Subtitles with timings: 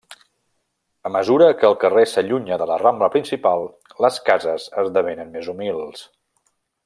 [1.09, 3.69] A mesura que el carrer s'allunya de la Rambla Principal
[4.07, 6.05] les cases esdevenen més humils.